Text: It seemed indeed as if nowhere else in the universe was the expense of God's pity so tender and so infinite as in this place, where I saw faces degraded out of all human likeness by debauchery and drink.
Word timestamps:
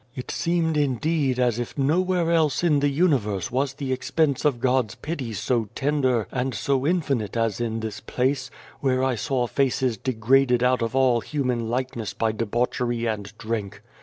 It 0.15 0.31
seemed 0.31 0.77
indeed 0.77 1.37
as 1.39 1.59
if 1.59 1.77
nowhere 1.77 2.31
else 2.31 2.63
in 2.63 2.79
the 2.79 2.89
universe 2.89 3.51
was 3.51 3.73
the 3.75 3.93
expense 3.93 4.43
of 4.45 4.59
God's 4.59 4.95
pity 4.95 5.31
so 5.33 5.69
tender 5.75 6.27
and 6.31 6.55
so 6.55 6.87
infinite 6.87 7.37
as 7.37 7.61
in 7.61 7.81
this 7.81 7.99
place, 7.99 8.49
where 8.79 9.03
I 9.03 9.13
saw 9.13 9.45
faces 9.45 9.97
degraded 9.97 10.63
out 10.63 10.81
of 10.81 10.95
all 10.95 11.21
human 11.21 11.69
likeness 11.69 12.15
by 12.15 12.31
debauchery 12.31 13.05
and 13.05 13.31
drink. 13.37 13.83